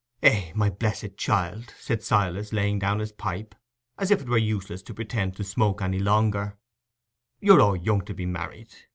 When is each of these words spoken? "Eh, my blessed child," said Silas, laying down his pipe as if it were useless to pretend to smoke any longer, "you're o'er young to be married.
"Eh, 0.23 0.51
my 0.55 0.67
blessed 0.67 1.15
child," 1.15 1.75
said 1.77 2.01
Silas, 2.01 2.51
laying 2.51 2.79
down 2.79 2.97
his 2.97 3.11
pipe 3.11 3.53
as 3.99 4.09
if 4.09 4.19
it 4.23 4.27
were 4.27 4.35
useless 4.35 4.81
to 4.81 4.95
pretend 4.95 5.35
to 5.35 5.43
smoke 5.43 5.79
any 5.79 5.99
longer, 5.99 6.57
"you're 7.39 7.61
o'er 7.61 7.75
young 7.75 8.01
to 8.01 8.13
be 8.15 8.25
married. 8.25 8.73